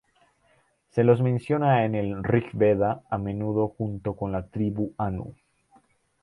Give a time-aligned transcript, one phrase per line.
[0.89, 5.35] Se los menciona en el "Rig-veda", a menudo junto con la tribu anu.